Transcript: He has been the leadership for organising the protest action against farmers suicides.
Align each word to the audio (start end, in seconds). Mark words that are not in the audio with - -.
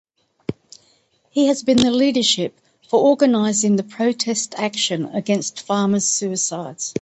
He 1.29 1.45
has 1.45 1.61
been 1.61 1.77
the 1.77 1.91
leadership 1.91 2.59
for 2.89 2.99
organising 2.99 3.75
the 3.75 3.83
protest 3.83 4.55
action 4.57 5.05
against 5.05 5.61
farmers 5.61 6.07
suicides. 6.07 6.89